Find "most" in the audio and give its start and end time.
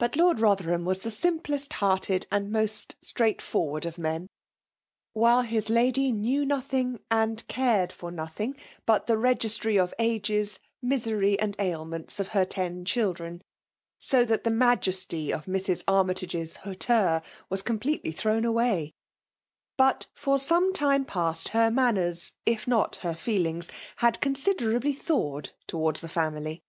2.50-2.96